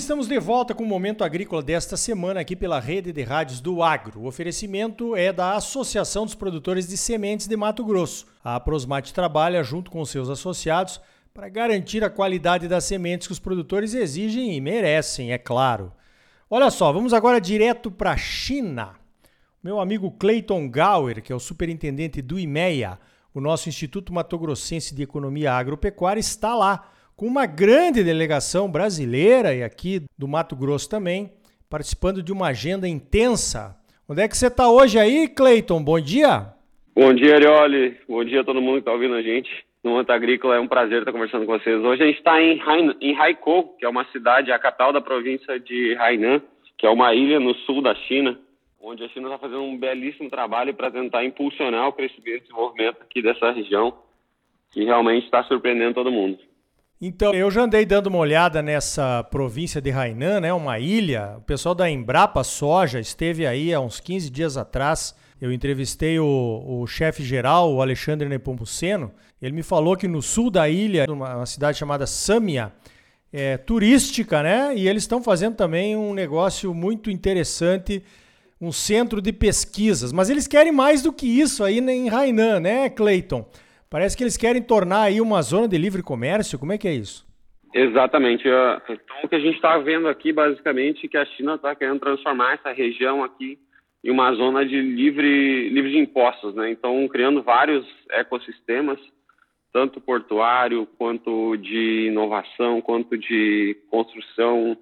[0.00, 3.82] estamos de volta com o Momento Agrícola desta semana aqui pela Rede de Rádios do
[3.82, 4.20] Agro.
[4.20, 8.26] O oferecimento é da Associação dos Produtores de Sementes de Mato Grosso.
[8.42, 10.98] A Prosmate trabalha junto com seus associados
[11.34, 15.92] para garantir a qualidade das sementes que os produtores exigem e merecem, é claro.
[16.48, 18.94] Olha só, vamos agora direto para a China.
[19.62, 22.98] Meu amigo Clayton Gauer, que é o superintendente do IMEA,
[23.34, 29.54] o nosso Instituto Mato Grossense de Economia Agropecuária, está lá com uma grande delegação brasileira
[29.54, 31.30] e aqui do Mato Grosso também,
[31.68, 33.76] participando de uma agenda intensa.
[34.08, 35.84] Onde é que você está hoje aí, Cleiton?
[35.84, 36.46] Bom dia.
[36.96, 37.98] Bom dia, Arioli.
[38.08, 39.50] Bom dia a todo mundo que está ouvindo a gente.
[39.84, 41.78] No Anta Agrícola é um prazer estar conversando com vocês.
[41.84, 42.58] Hoje a gente está em,
[43.02, 46.40] em Haikou, que é uma cidade, a capital da província de Hainan,
[46.78, 48.40] que é uma ilha no sul da China,
[48.80, 52.96] onde a China está fazendo um belíssimo trabalho para tentar impulsionar o crescimento e desenvolvimento
[53.02, 53.92] aqui dessa região,
[54.72, 56.38] que realmente está surpreendendo todo mundo.
[57.02, 61.36] Então, eu já andei dando uma olhada nessa província de Hainan, né, uma ilha.
[61.38, 65.14] O pessoal da Embrapa Soja esteve aí há uns 15 dias atrás.
[65.40, 69.10] Eu entrevistei o, o chefe geral, o Alexandre Nepomuceno.
[69.40, 72.70] Ele me falou que no sul da ilha, numa cidade chamada Samia,
[73.32, 74.74] é turística, né?
[74.76, 78.02] E eles estão fazendo também um negócio muito interessante,
[78.60, 80.12] um centro de pesquisas.
[80.12, 83.46] Mas eles querem mais do que isso aí em Hainan, né, Clayton?
[83.90, 86.60] Parece que eles querem tornar aí uma zona de livre comércio.
[86.60, 87.26] Como é que é isso?
[87.74, 88.46] Exatamente.
[88.46, 91.98] Então, o que a gente está vendo aqui, basicamente, é que a China está querendo
[91.98, 93.58] transformar essa região aqui
[94.04, 96.70] em uma zona de livre, livre de impostos, né?
[96.70, 98.98] Então, criando vários ecossistemas,
[99.72, 104.76] tanto portuário, quanto de inovação, quanto de construção,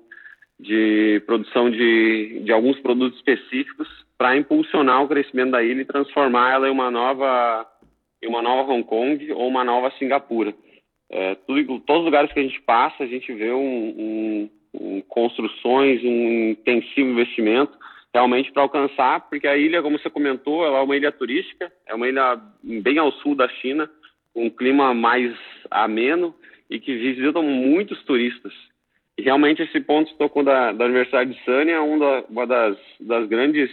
[0.61, 6.53] de produção de, de alguns produtos específicos, para impulsionar o crescimento da ilha e transformar
[6.53, 7.67] ela em uma nova
[8.27, 10.55] uma nova Hong Kong ou uma nova Singapura.
[11.11, 15.01] É, tudo, todos os lugares que a gente passa, a gente vê um, um, um
[15.03, 17.77] construções, um intensivo investimento
[18.13, 21.95] realmente para alcançar, porque a ilha, como você comentou, ela é uma ilha turística, é
[21.95, 23.89] uma ilha bem ao sul da China,
[24.33, 25.37] com um clima mais
[25.71, 26.35] ameno
[26.71, 28.53] e que visitam muitos turistas.
[29.17, 33.27] E realmente esse ponto tocou da, da Universidade de Sanya, é uma, uma das, das
[33.29, 33.71] grandes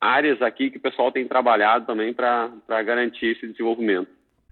[0.00, 2.50] áreas aqui que o pessoal tem trabalhado também para
[2.82, 4.08] garantir esse desenvolvimento.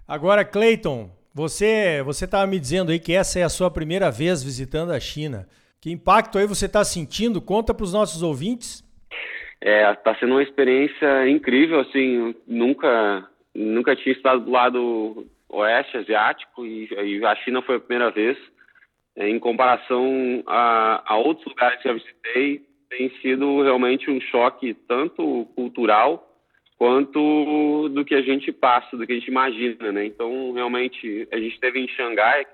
[0.07, 4.43] Agora, Clayton, você você estava me dizendo aí que essa é a sua primeira vez
[4.43, 5.47] visitando a China.
[5.81, 7.41] Que impacto aí você está sentindo?
[7.41, 8.83] Conta para os nossos ouvintes.
[9.61, 16.65] É, está sendo uma experiência incrível, assim, nunca nunca tinha estado do lado oeste asiático
[16.65, 18.37] e, e a China foi a primeira vez.
[19.15, 22.61] É, em comparação a, a outros lugares que eu visitei,
[22.97, 26.31] tem sido realmente um choque tanto cultural
[26.77, 30.05] quanto do que a gente passa, do que a gente imagina, né?
[30.05, 32.45] Então, realmente, a gente esteve em Xangai,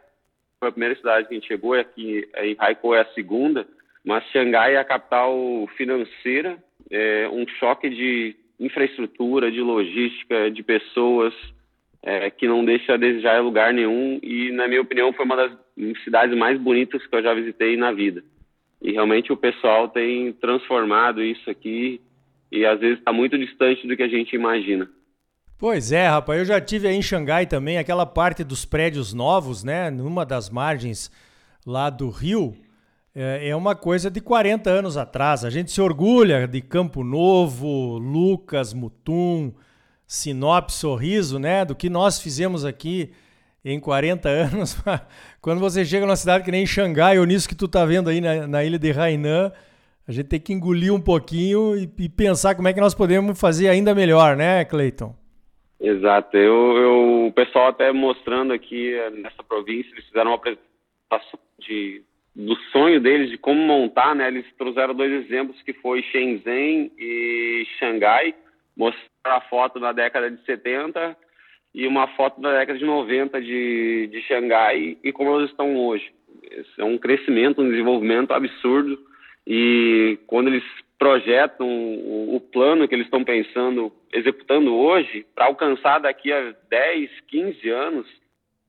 [0.60, 3.68] foi a primeira cidade que a gente chegou, aqui em Haikou é a segunda,
[4.06, 5.36] mas Xangai é a capital
[5.76, 6.58] financeira,
[6.90, 11.34] é um choque de infraestrutura, de logística, de pessoas,
[12.04, 15.52] é, que não deixa a desejar lugar nenhum, e, na minha opinião, foi uma das
[16.04, 18.24] cidades mais bonitas que eu já visitei na vida.
[18.82, 22.02] E realmente o pessoal tem transformado isso aqui
[22.52, 24.90] e às vezes está muito distante do que a gente imagina.
[25.58, 29.64] Pois é, rapaz, eu já tive aí em Xangai também, aquela parte dos prédios novos,
[29.64, 31.12] né, numa das margens
[31.66, 32.56] lá do rio,
[33.14, 35.46] é, é uma coisa de 40 anos atrás.
[35.46, 39.54] A gente se orgulha de Campo Novo, Lucas, Mutum,
[40.08, 43.12] Sinop, Sorriso, né, do que nós fizemos aqui
[43.64, 44.76] em 40 anos.
[45.42, 48.20] Quando você chega numa cidade que nem Xangai, ou nisso que tu tá vendo aí
[48.20, 49.52] na, na ilha de Hainan,
[50.08, 53.40] a gente tem que engolir um pouquinho e, e, pensar como é que nós podemos
[53.40, 55.16] fazer ainda melhor, né, Cleiton?
[55.80, 56.36] Exato.
[56.38, 62.04] Eu, eu, o pessoal até mostrando aqui eh, nessa província, eles fizeram uma apresentação de,
[62.36, 64.28] do sonho deles de como montar, né?
[64.28, 68.36] Eles trouxeram dois exemplos que foi Shenzhen e Xangai,
[68.76, 71.18] mostraram a foto na década de 70
[71.74, 76.12] e uma foto da década de 90 de, de Xangai e como elas estão hoje.
[76.78, 79.00] É um crescimento, um desenvolvimento absurdo
[79.48, 80.64] e quando eles
[81.00, 87.10] projetam o, o plano que eles estão pensando, executando hoje, para alcançar daqui a 10,
[87.28, 88.08] 15 anos,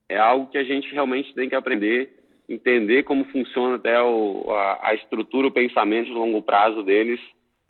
[0.08, 2.10] é algo que a gente realmente tem que aprender,
[2.48, 7.20] entender como funciona até o, a, a estrutura, o pensamento de longo prazo deles,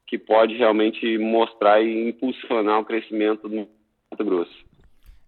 [0.07, 3.69] que pode realmente mostrar e impulsionar o crescimento do
[4.11, 4.72] Mato Grosso.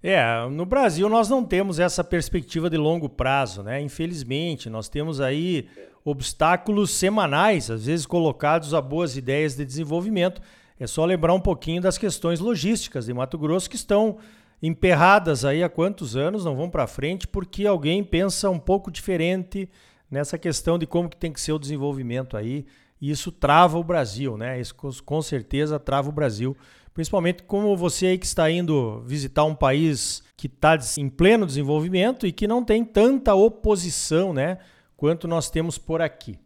[0.06, 3.80] É, no Brasil nós não temos essa perspectiva de longo prazo, né?
[3.80, 5.66] Infelizmente, nós temos aí
[6.04, 10.42] obstáculos semanais, às vezes colocados a boas ideias de desenvolvimento.
[10.78, 14.18] É só lembrar um pouquinho das questões logísticas de Mato Grosso que estão
[14.62, 19.70] emperradas aí há quantos anos, não vão para frente porque alguém pensa um pouco diferente
[20.10, 22.66] nessa questão de como que tem que ser o desenvolvimento aí.
[23.00, 24.60] E isso trava o Brasil, né?
[24.60, 26.54] Isso com certeza trava o Brasil.
[26.94, 32.24] Principalmente como você aí que está indo visitar um país que está em pleno desenvolvimento
[32.24, 34.58] e que não tem tanta oposição, né?
[34.96, 36.38] Quanto nós temos por aqui.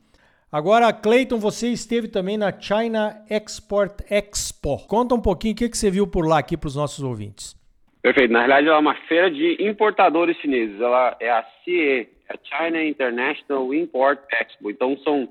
[0.50, 4.78] Agora, Clayton, você esteve também na China Export Expo.
[4.88, 7.54] Conta um pouquinho o que, que você viu por lá aqui para os nossos ouvintes.
[8.00, 8.32] Perfeito.
[8.32, 10.80] Na realidade, ela é uma feira de importadores chineses.
[10.80, 14.70] Ela é a CIE, a China International Import Expo.
[14.70, 15.28] Então, são,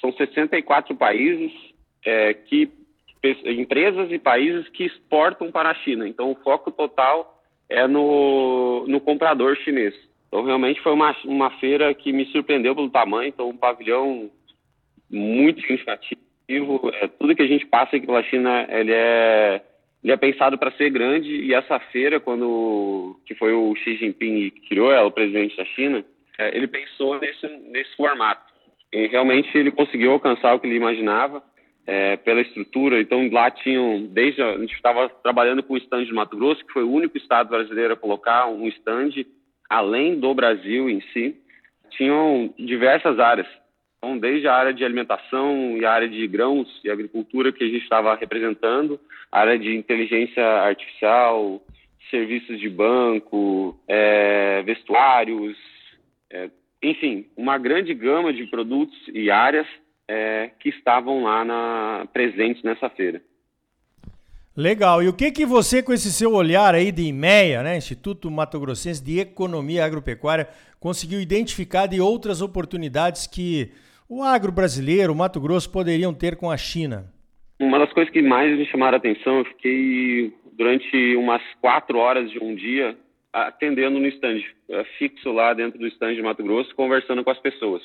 [0.00, 1.52] são 64 países
[2.04, 2.68] é, que
[3.44, 6.08] empresas e países que exportam para a China.
[6.08, 9.94] Então, o foco total é no, no comprador chinês.
[10.28, 13.28] Então, realmente foi uma, uma feira que me surpreendeu pelo tamanho.
[13.28, 14.30] Então, um pavilhão
[15.10, 16.20] muito significativo.
[16.94, 19.62] É, tudo que a gente passa aqui pela China, ele é,
[20.02, 21.28] ele é pensado para ser grande.
[21.28, 25.64] E essa feira, quando que foi o Xi Jinping que criou ela, o presidente da
[25.64, 26.04] China,
[26.38, 28.44] é, ele pensou nesse, nesse formato.
[28.92, 31.42] E realmente ele conseguiu alcançar o que ele imaginava
[31.86, 33.00] é, pela estrutura.
[33.00, 36.72] Então lá tinham, desde a, gente estava trabalhando com o stand de Mato Grosso, que
[36.72, 39.24] foi o único estado brasileiro a colocar um stand
[39.68, 41.36] além do Brasil em si.
[41.90, 43.46] Tinham diversas áreas
[44.06, 47.66] então, desde a área de alimentação e a área de grãos e agricultura que a
[47.66, 49.00] gente estava representando,
[49.32, 51.60] a área de inteligência artificial,
[52.08, 55.56] serviços de banco, é, vestuários,
[56.30, 56.50] é,
[56.82, 59.66] enfim, uma grande gama de produtos e áreas
[60.08, 63.20] é, que estavam lá na, presentes nessa feira.
[64.56, 65.02] Legal.
[65.02, 68.58] E o que que você, com esse seu olhar aí de IMEA, né, Instituto Mato
[68.58, 70.48] Grossense de Economia Agropecuária,
[70.80, 73.70] conseguiu identificar de outras oportunidades que
[74.08, 77.12] o agro brasileiro, o Mato Grosso, poderiam ter com a China?
[77.60, 82.30] Uma das coisas que mais me chamaram a atenção, eu fiquei durante umas quatro horas
[82.30, 82.96] de um dia
[83.32, 87.38] atendendo no stand, eh, fixo lá dentro do stand de Mato Grosso, conversando com as
[87.38, 87.82] pessoas.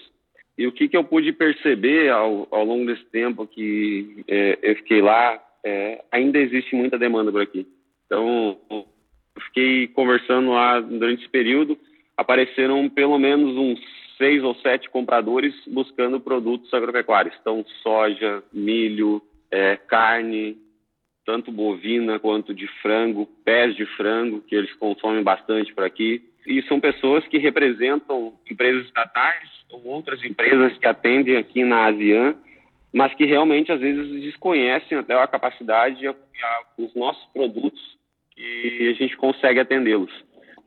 [0.62, 4.76] E o que, que eu pude perceber ao, ao longo desse tempo que é, eu
[4.76, 7.66] fiquei lá, é, ainda existe muita demanda por aqui.
[8.06, 8.86] Então, eu
[9.46, 11.76] fiquei conversando lá durante esse período,
[12.16, 13.80] apareceram pelo menos uns
[14.20, 17.36] seis ou sete compradores buscando produtos agropecuários.
[17.42, 19.20] Então, soja, milho,
[19.50, 20.60] é, carne,
[21.26, 26.22] tanto bovina quanto de frango, pés de frango, que eles consomem bastante por aqui.
[26.46, 32.36] E são pessoas que representam empresas estatais ou outras empresas que atendem aqui na ASEAN,
[32.94, 36.10] mas que realmente às vezes desconhecem até a capacidade e
[36.78, 37.80] os nossos produtos
[38.38, 40.12] e a gente consegue atendê-los.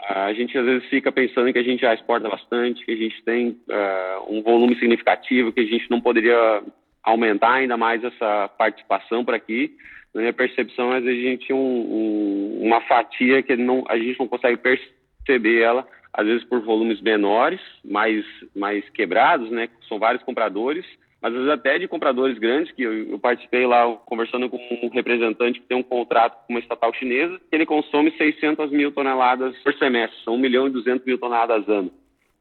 [0.01, 3.23] A gente às vezes fica pensando que a gente já exporta bastante, que a gente
[3.25, 6.63] tem uh, um volume significativo, que a gente não poderia
[7.03, 9.75] aumentar ainda mais essa participação por aqui.
[10.15, 13.97] Na minha percepção, às vezes a gente tem um, um, uma fatia que não, a
[13.99, 14.95] gente não consegue perceber
[15.33, 18.25] ela, às vezes por volumes menores, mais,
[18.55, 19.69] mais quebrados, né?
[19.89, 20.87] São vários compradores,
[21.25, 25.59] às vezes até de compradores grandes, que eu, eu, participei lá conversando com um representante
[25.59, 29.73] que tem um contrato com uma estatal chinesa, que ele consome 600 mil toneladas por
[29.75, 31.91] semestre, são 1 milhão e 200 mil toneladas ano,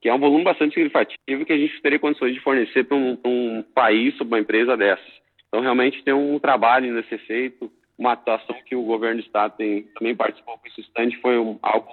[0.02, 3.18] que é um volume bastante significativo que a gente teria condições de fornecer para um,
[3.26, 5.14] um, país, para uma empresa dessas.
[5.48, 9.26] Então, realmente tem um trabalho ainda a ser feito, uma atuação que o governo do
[9.26, 11.88] estado tem, também participou com esse stand, foi um, algo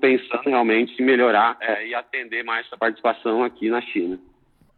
[0.00, 4.18] pensando realmente em melhorar é, e atender mais essa participação aqui na China.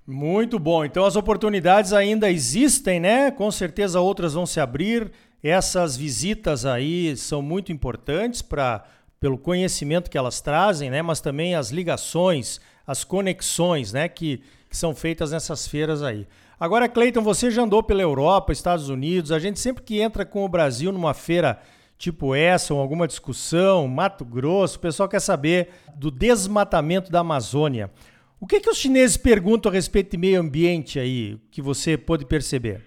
[0.06, 0.84] Muito bom.
[0.84, 3.30] Então as oportunidades ainda existem, né?
[3.30, 5.10] Com certeza outras vão se abrir.
[5.42, 8.84] Essas visitas aí são muito importantes para
[9.20, 11.02] pelo conhecimento que elas trazem, né?
[11.02, 14.08] Mas também as ligações, as conexões, né?
[14.08, 14.38] Que,
[14.70, 16.26] que são feitas nessas feiras aí.
[16.58, 19.30] Agora, Cleiton, você já andou pela Europa, Estados Unidos.
[19.30, 21.60] A gente sempre que entra com o Brasil numa feira
[21.98, 27.90] tipo essa, ou alguma discussão, Mato Grosso, o pessoal quer saber do desmatamento da Amazônia.
[28.40, 32.24] O que, que os chineses perguntam a respeito de meio ambiente aí, que você pôde
[32.24, 32.80] perceber?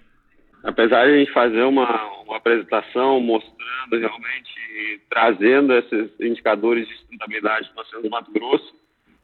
[0.64, 7.68] Apesar de a gente fazer uma, uma apresentação mostrando realmente, trazendo esses indicadores de sustentabilidade
[7.68, 8.74] que nós temos no Mato Grosso,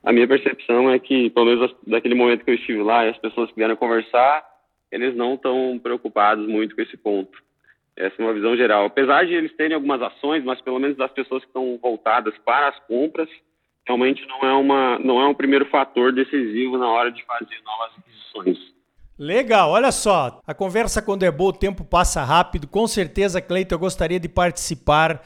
[0.05, 3.19] a minha percepção é que, pelo menos daquele momento que eu estive lá e as
[3.19, 4.45] pessoas que vieram conversar,
[4.93, 7.39] eles não estão preocupados muito com esse ponto.
[7.99, 8.87] Essa é uma visão geral.
[8.87, 12.69] Apesar de eles terem algumas ações, mas pelo menos das pessoas que estão voltadas para
[12.69, 13.29] as compras,
[13.85, 17.99] realmente não é, uma, não é um primeiro fator decisivo na hora de fazer novas
[17.99, 18.79] aquisições.
[19.19, 22.69] Legal, olha só, a conversa quando é boa, o tempo passa rápido.
[22.69, 25.21] Com certeza, Cleiton, eu gostaria de participar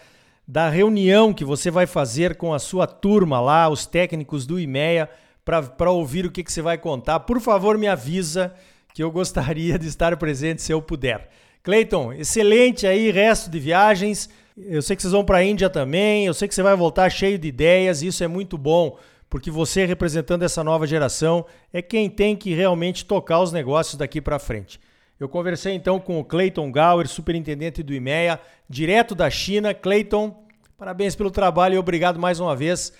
[0.48, 5.10] da reunião que você vai fazer com a sua turma lá, os técnicos do IMEA,
[5.44, 7.20] para ouvir o que, que você vai contar.
[7.20, 8.54] Por favor, me avisa
[8.94, 11.28] que eu gostaria de estar presente se eu puder.
[11.62, 14.28] Cleiton, excelente aí, resto de viagens.
[14.56, 17.08] Eu sei que vocês vão para a Índia também, eu sei que você vai voltar
[17.10, 18.98] cheio de ideias, isso é muito bom
[19.32, 24.20] porque você, representando essa nova geração, é quem tem que realmente tocar os negócios daqui
[24.20, 24.78] para frente.
[25.18, 28.38] Eu conversei então com o Clayton Gower, superintendente do IMEA,
[28.68, 29.72] direto da China.
[29.72, 30.36] Clayton,
[30.76, 32.92] parabéns pelo trabalho e obrigado mais uma vez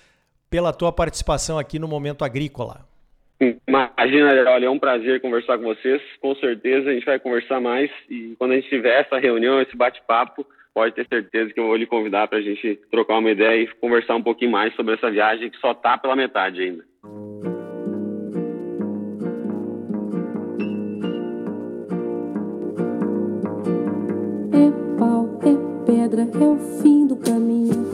[0.49, 2.83] pela tua participação aqui no Momento Agrícola.
[3.39, 6.01] Imagina, olha, é um prazer conversar com vocês.
[6.21, 9.75] Com certeza a gente vai conversar mais e quando a gente tiver essa reunião, esse
[9.75, 13.63] bate-papo, pode ter certeza que eu vou lhe convidar para a gente trocar uma ideia
[13.63, 16.83] e conversar um pouquinho mais sobre essa viagem que só está pela metade ainda.
[24.53, 27.85] É pau, é pedra, é o fim do caminho,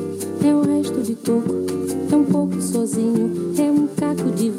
[0.46, 1.65] é o resto de toco,
[2.12, 4.50] é um pouco sozinho, é um caco de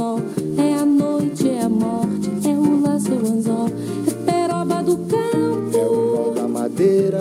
[0.00, 0.18] sol,
[0.56, 3.66] é a noite, é a morte, é o laço, é o anzol,
[4.08, 5.76] é peroba do campo.
[5.76, 7.20] É o da madeira.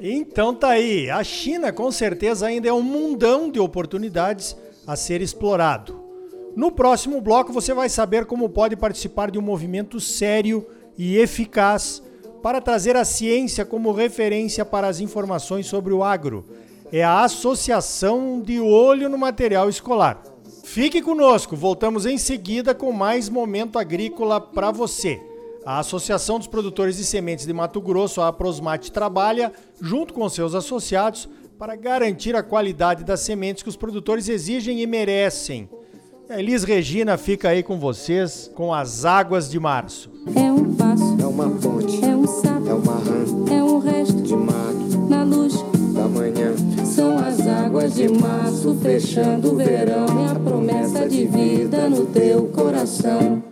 [0.00, 5.20] Então tá aí, a China com certeza ainda é um mundão de oportunidades a ser
[5.20, 6.00] explorado.
[6.56, 10.66] No próximo bloco você vai saber como pode participar de um movimento sério
[10.96, 12.02] e eficaz
[12.42, 16.44] para trazer a ciência como referência para as informações sobre o agro.
[16.90, 20.31] É a Associação de Olho no Material Escolar.
[20.62, 25.20] Fique conosco, voltamos em seguida com mais momento agrícola para você.
[25.64, 30.54] A Associação dos Produtores de Sementes de Mato Grosso, a Aprosmate, trabalha junto com seus
[30.54, 31.28] associados
[31.58, 35.68] para garantir a qualidade das sementes que os produtores exigem e merecem.
[36.28, 40.10] A Elis Regina fica aí com vocês com as águas de março.
[40.34, 43.61] É um passo, É uma ponte, é um sapo, é uma rã é
[48.02, 50.06] de março fechando o verão.
[50.26, 53.51] É a promessa de vida no teu coração.